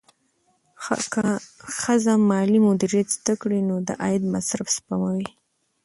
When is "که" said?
1.13-1.23